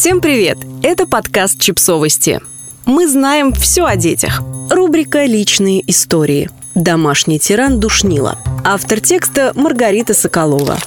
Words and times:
Всем 0.00 0.20
привет! 0.20 0.58
Это 0.84 1.08
подкаст 1.08 1.58
«Чипсовости». 1.58 2.40
Мы 2.86 3.08
знаем 3.08 3.52
все 3.52 3.84
о 3.84 3.96
детях. 3.96 4.42
Рубрика 4.70 5.24
«Личные 5.24 5.82
истории». 5.90 6.48
Домашний 6.76 7.40
тиран 7.40 7.80
душнила. 7.80 8.38
Автор 8.64 9.00
текста 9.00 9.50
Маргарита 9.56 10.14
Соколова. 10.14 10.78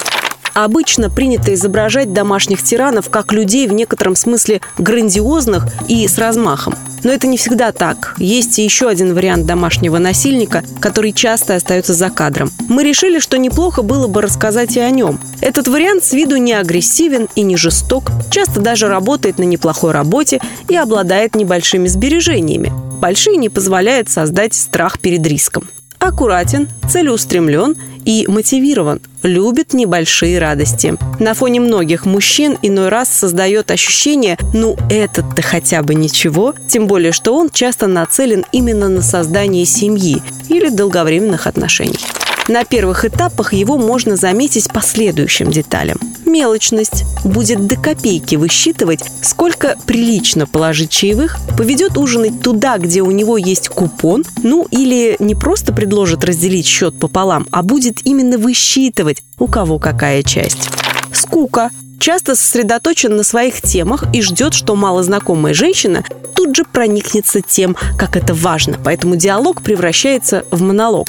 Обычно 0.53 1.09
принято 1.09 1.53
изображать 1.53 2.13
домашних 2.13 2.63
тиранов 2.63 3.09
как 3.09 3.31
людей 3.31 3.67
в 3.67 3.73
некотором 3.73 4.15
смысле 4.15 4.61
грандиозных 4.77 5.65
и 5.87 6.07
с 6.07 6.17
размахом. 6.17 6.75
Но 7.03 7.11
это 7.11 7.27
не 7.27 7.37
всегда 7.37 7.71
так. 7.71 8.15
Есть 8.17 8.59
и 8.59 8.63
еще 8.63 8.87
один 8.87 9.13
вариант 9.13 9.45
домашнего 9.45 9.97
насильника, 9.97 10.63
который 10.79 11.13
часто 11.13 11.55
остается 11.55 11.93
за 11.93 12.09
кадром. 12.09 12.51
Мы 12.69 12.83
решили, 12.83 13.19
что 13.19 13.37
неплохо 13.37 13.81
было 13.81 14.07
бы 14.07 14.21
рассказать 14.21 14.77
и 14.77 14.79
о 14.79 14.89
нем. 14.89 15.19
Этот 15.41 15.67
вариант 15.67 16.03
с 16.03 16.13
виду 16.13 16.37
не 16.37 16.53
агрессивен 16.53 17.27
и 17.35 17.41
не 17.41 17.57
жесток, 17.57 18.11
часто 18.29 18.59
даже 18.59 18.87
работает 18.87 19.39
на 19.39 19.43
неплохой 19.43 19.91
работе 19.91 20.39
и 20.69 20.75
обладает 20.75 21.35
небольшими 21.35 21.87
сбережениями. 21.87 22.71
Большие 22.99 23.37
не 23.37 23.49
позволяют 23.49 24.09
создать 24.09 24.53
страх 24.53 24.99
перед 24.99 25.25
риском 25.25 25.67
аккуратен, 26.01 26.67
целеустремлен 26.89 27.77
и 28.03 28.25
мотивирован, 28.27 28.99
любит 29.23 29.73
небольшие 29.73 30.39
радости. 30.39 30.95
На 31.19 31.33
фоне 31.33 31.59
многих 31.59 32.05
мужчин 32.05 32.57
иной 32.61 32.89
раз 32.89 33.09
создает 33.09 33.71
ощущение 33.71 34.37
«ну 34.53 34.75
этот-то 34.89 35.41
хотя 35.41 35.83
бы 35.83 35.93
ничего», 35.93 36.55
тем 36.67 36.87
более 36.87 37.11
что 37.11 37.35
он 37.35 37.49
часто 37.49 37.87
нацелен 37.87 38.45
именно 38.51 38.89
на 38.89 39.01
создание 39.01 39.65
семьи 39.65 40.21
или 40.49 40.69
долговременных 40.69 41.47
отношений. 41.47 41.99
На 42.47 42.65
первых 42.65 43.05
этапах 43.05 43.53
его 43.53 43.77
можно 43.77 44.15
заметить 44.15 44.71
по 44.71 44.81
следующим 44.81 45.51
деталям. 45.51 45.99
Мелочность. 46.25 47.03
Будет 47.23 47.67
до 47.67 47.75
копейки 47.75 48.35
высчитывать, 48.35 49.03
сколько 49.21 49.77
прилично 49.85 50.47
положить 50.47 50.89
чаевых, 50.89 51.37
поведет 51.57 51.97
ужинать 51.97 52.41
туда, 52.41 52.77
где 52.77 53.01
у 53.01 53.11
него 53.11 53.37
есть 53.37 53.69
купон, 53.69 54.23
ну 54.41 54.67
или 54.71 55.15
не 55.19 55.35
просто 55.35 55.71
предложит 55.71 56.23
разделить 56.23 56.65
счет 56.65 56.97
пополам, 56.99 57.47
а 57.51 57.61
будет 57.61 58.05
именно 58.05 58.37
высчитывать, 58.37 59.23
у 59.37 59.47
кого 59.47 59.77
какая 59.77 60.23
часть. 60.23 60.69
Скука 61.13 61.69
часто 61.99 62.35
сосредоточен 62.35 63.15
на 63.15 63.23
своих 63.23 63.61
темах 63.61 64.05
и 64.13 64.21
ждет, 64.21 64.53
что 64.53 64.75
малознакомая 64.75 65.53
женщина 65.53 66.03
тут 66.35 66.55
же 66.55 66.63
проникнется 66.63 67.41
тем, 67.41 67.75
как 67.97 68.17
это 68.17 68.33
важно. 68.33 68.77
Поэтому 68.83 69.15
диалог 69.15 69.61
превращается 69.61 70.43
в 70.49 70.61
монолог 70.61 71.07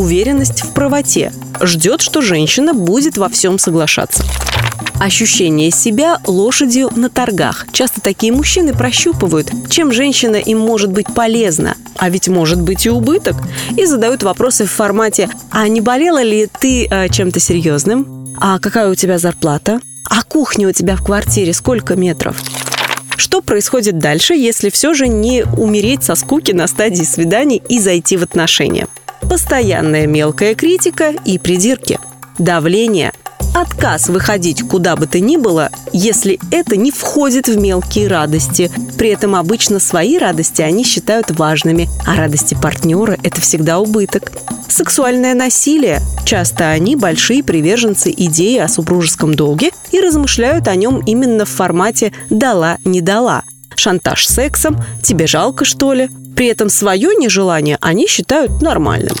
уверенность 0.00 0.62
в 0.62 0.72
правоте. 0.72 1.32
Ждет, 1.60 2.00
что 2.00 2.22
женщина 2.22 2.72
будет 2.72 3.18
во 3.18 3.28
всем 3.28 3.58
соглашаться. 3.58 4.24
Ощущение 4.98 5.70
себя 5.70 6.18
лошадью 6.26 6.90
на 6.94 7.08
торгах. 7.08 7.66
Часто 7.72 8.00
такие 8.00 8.32
мужчины 8.32 8.74
прощупывают, 8.74 9.50
чем 9.68 9.92
женщина 9.92 10.36
им 10.36 10.58
может 10.58 10.90
быть 10.90 11.06
полезна, 11.14 11.76
а 11.96 12.10
ведь 12.10 12.28
может 12.28 12.60
быть 12.60 12.86
и 12.86 12.90
убыток, 12.90 13.36
и 13.76 13.86
задают 13.86 14.22
вопросы 14.22 14.64
в 14.64 14.70
формате 14.70 15.28
«А 15.50 15.68
не 15.68 15.80
болела 15.80 16.22
ли 16.22 16.48
ты 16.60 16.86
э, 16.86 17.08
чем-то 17.08 17.40
серьезным? 17.40 18.34
А 18.38 18.58
какая 18.58 18.90
у 18.90 18.94
тебя 18.94 19.18
зарплата? 19.18 19.80
А 20.08 20.22
кухня 20.22 20.68
у 20.68 20.72
тебя 20.72 20.96
в 20.96 21.04
квартире 21.04 21.52
сколько 21.52 21.96
метров?» 21.96 22.36
Что 23.16 23.42
происходит 23.42 23.98
дальше, 23.98 24.34
если 24.34 24.70
все 24.70 24.94
же 24.94 25.06
не 25.06 25.44
умереть 25.44 26.04
со 26.04 26.14
скуки 26.14 26.52
на 26.52 26.66
стадии 26.66 27.04
свиданий 27.04 27.62
и 27.68 27.78
зайти 27.78 28.16
в 28.16 28.22
отношения? 28.22 28.86
Постоянная 29.28 30.06
мелкая 30.06 30.54
критика 30.54 31.10
и 31.24 31.38
придирки, 31.38 31.98
давление, 32.38 33.12
отказ 33.54 34.08
выходить 34.08 34.62
куда 34.62 34.96
бы 34.96 35.06
то 35.06 35.20
ни 35.20 35.36
было, 35.36 35.70
если 35.92 36.38
это 36.50 36.76
не 36.76 36.90
входит 36.90 37.48
в 37.48 37.56
мелкие 37.56 38.08
радости. 38.08 38.70
При 38.98 39.10
этом 39.10 39.34
обычно 39.34 39.78
свои 39.78 40.18
радости 40.18 40.62
они 40.62 40.84
считают 40.84 41.30
важными, 41.30 41.88
а 42.06 42.16
радости 42.16 42.56
партнера– 42.60 43.16
это 43.22 43.40
всегда 43.40 43.78
убыток. 43.78 44.32
Сексуальное 44.68 45.34
насилие. 45.34 46.00
Часто 46.24 46.70
они 46.70 46.94
большие 46.94 47.42
приверженцы 47.42 48.14
идеи 48.16 48.58
о 48.58 48.68
супружеском 48.68 49.34
долге 49.34 49.70
и 49.90 50.00
размышляют 50.00 50.68
о 50.68 50.76
нем 50.76 51.02
именно 51.04 51.44
в 51.44 51.48
формате 51.48 52.12
«дала, 52.30 52.78
не 52.84 53.00
дала». 53.00 53.42
Шантаж 53.74 54.26
сексом, 54.26 54.76
тебе 55.02 55.26
жалко, 55.26 55.64
что 55.64 55.92
ли? 55.92 56.08
При 56.40 56.46
этом 56.46 56.70
свое 56.70 57.10
нежелание 57.14 57.76
они 57.82 58.06
считают 58.06 58.62
нормальным. 58.62 59.14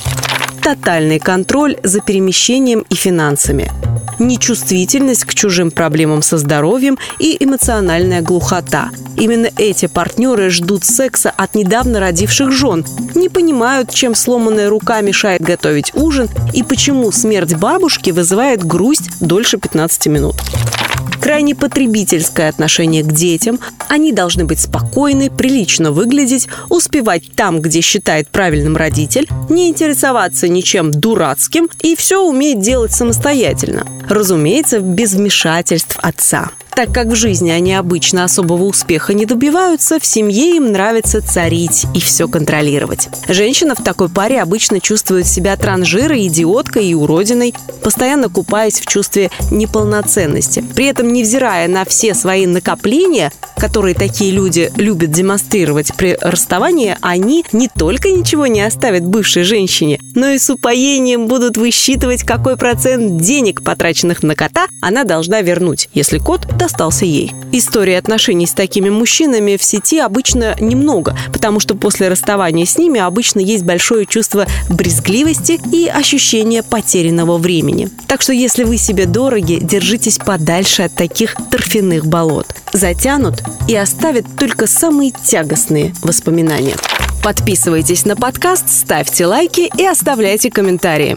Тотальный 0.62 1.18
контроль 1.18 1.76
за 1.82 2.00
перемещением 2.00 2.86
и 2.88 2.94
финансами 2.94 3.70
нечувствительность 4.18 5.24
к 5.24 5.34
чужим 5.34 5.70
проблемам 5.70 6.22
со 6.22 6.38
здоровьем 6.38 6.98
и 7.18 7.36
эмоциональная 7.38 8.22
глухота. 8.22 8.90
Именно 9.16 9.50
эти 9.58 9.86
партнеры 9.86 10.50
ждут 10.50 10.84
секса 10.84 11.30
от 11.30 11.54
недавно 11.54 12.00
родивших 12.00 12.52
жен, 12.52 12.84
не 13.14 13.28
понимают, 13.28 13.92
чем 13.92 14.14
сломанная 14.14 14.70
рука 14.70 15.00
мешает 15.00 15.42
готовить 15.42 15.94
ужин 15.94 16.28
и 16.52 16.62
почему 16.62 17.12
смерть 17.12 17.54
бабушки 17.54 18.10
вызывает 18.10 18.64
грусть 18.64 19.10
дольше 19.20 19.58
15 19.58 20.06
минут 20.06 20.36
крайне 21.20 21.54
потребительское 21.54 22.48
отношение 22.48 23.02
к 23.02 23.12
детям. 23.12 23.60
Они 23.88 24.12
должны 24.12 24.44
быть 24.44 24.60
спокойны, 24.60 25.30
прилично 25.30 25.92
выглядеть, 25.92 26.48
успевать 26.68 27.32
там, 27.36 27.60
где 27.60 27.80
считает 27.80 28.28
правильным 28.28 28.76
родитель, 28.76 29.28
не 29.48 29.68
интересоваться 29.68 30.48
ничем 30.48 30.90
дурацким 30.90 31.68
и 31.82 31.94
все 31.94 32.24
уметь 32.26 32.60
делать 32.60 32.92
самостоятельно. 32.92 33.86
Разумеется, 34.10 34.80
без 34.80 35.12
вмешательств 35.12 35.96
отца. 36.02 36.50
Так 36.74 36.92
как 36.92 37.08
в 37.08 37.14
жизни 37.14 37.50
они 37.50 37.74
обычно 37.74 38.24
особого 38.24 38.64
успеха 38.64 39.12
не 39.12 39.26
добиваются, 39.26 40.00
в 40.00 40.06
семье 40.06 40.56
им 40.56 40.72
нравится 40.72 41.20
царить 41.20 41.84
и 41.94 42.00
все 42.00 42.26
контролировать. 42.26 43.08
Женщина 43.28 43.74
в 43.74 43.84
такой 43.84 44.08
паре 44.08 44.40
обычно 44.40 44.80
чувствует 44.80 45.26
себя 45.26 45.56
транжирой, 45.56 46.26
идиоткой 46.26 46.86
и 46.86 46.94
уродиной, 46.94 47.54
постоянно 47.82 48.28
купаясь 48.28 48.80
в 48.80 48.86
чувстве 48.86 49.30
неполноценности. 49.50 50.64
При 50.74 50.86
этом, 50.86 51.12
невзирая 51.12 51.68
на 51.68 51.84
все 51.84 52.14
свои 52.14 52.46
накопления, 52.46 53.32
которые 53.56 53.94
такие 53.94 54.30
люди 54.30 54.72
любят 54.76 55.10
демонстрировать 55.10 55.94
при 55.96 56.16
расставании, 56.20 56.96
они 57.02 57.44
не 57.52 57.68
только 57.68 58.10
ничего 58.10 58.46
не 58.46 58.62
оставят 58.62 59.04
бывшей 59.04 59.42
женщине, 59.42 60.00
но 60.14 60.30
и 60.30 60.38
с 60.38 60.48
упоением 60.48 61.26
будут 61.26 61.58
высчитывать, 61.58 62.24
какой 62.24 62.56
процент 62.56 63.20
денег, 63.20 63.62
потраченных 64.00 64.22
на 64.22 64.34
кота, 64.34 64.66
она 64.80 65.04
должна 65.04 65.42
вернуть, 65.42 65.88
если 65.94 66.18
кот 66.18 66.46
достался 66.56 67.04
ей. 67.04 67.32
Истории 67.52 67.94
отношений 67.94 68.46
с 68.46 68.52
такими 68.52 68.88
мужчинами 68.88 69.56
в 69.56 69.62
сети 69.62 69.98
обычно 69.98 70.56
немного, 70.60 71.16
потому 71.32 71.60
что 71.60 71.74
после 71.74 72.08
расставания 72.08 72.64
с 72.64 72.78
ними 72.78 73.00
обычно 73.00 73.40
есть 73.40 73.64
большое 73.64 74.06
чувство 74.06 74.46
брезгливости 74.68 75.60
и 75.72 75.88
ощущение 75.88 76.62
потерянного 76.62 77.38
времени. 77.38 77.90
Так 78.06 78.22
что 78.22 78.32
если 78.32 78.64
вы 78.64 78.78
себе 78.78 79.06
дороги, 79.06 79.58
держитесь 79.60 80.18
подальше 80.18 80.82
от 80.82 80.94
таких 80.94 81.36
торфяных 81.50 82.06
болот. 82.06 82.46
Затянут 82.72 83.42
и 83.68 83.76
оставят 83.76 84.24
только 84.38 84.66
самые 84.66 85.10
тягостные 85.10 85.92
воспоминания. 86.02 86.76
Подписывайтесь 87.22 88.06
на 88.06 88.16
подкаст, 88.16 88.68
ставьте 88.68 89.26
лайки 89.26 89.70
и 89.76 89.84
оставляйте 89.84 90.50
комментарии. 90.50 91.16